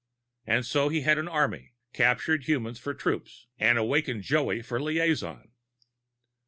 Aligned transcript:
And 0.47 0.65
so 0.65 0.89
he 0.89 1.01
had 1.01 1.19
an 1.19 1.27
army, 1.27 1.75
captured 1.93 2.45
humans 2.45 2.79
for 2.79 2.91
troops, 2.95 3.45
an 3.59 3.77
awakened 3.77 4.23
Joey 4.23 4.63
for 4.63 4.81
liaison. 4.81 5.51